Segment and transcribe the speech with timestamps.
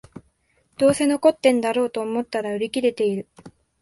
[0.79, 3.27] どうせ残ってんだろと思ったら売り切れてる